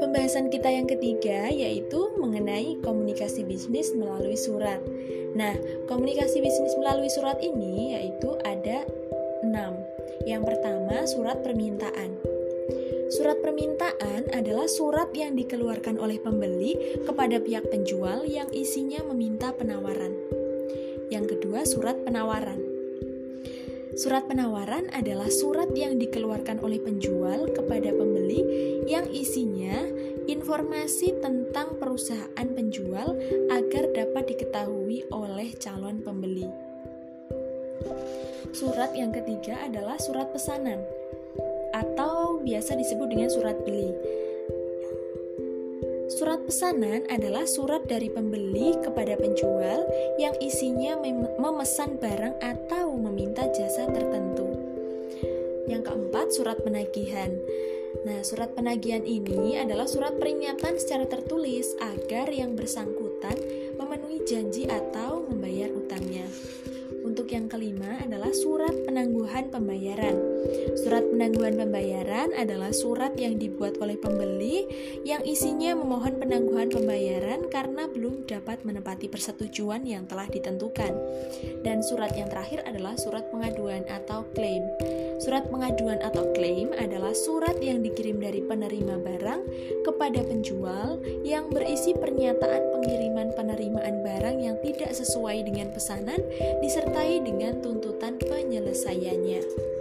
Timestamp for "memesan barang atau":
51.36-52.92